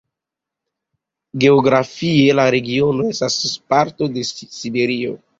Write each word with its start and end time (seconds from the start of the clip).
Geografie 1.43 2.31
la 2.39 2.45
regiono 2.55 3.05
estas 3.09 3.37
parto 3.75 4.09
de 4.15 4.25
Siberio. 4.31 5.13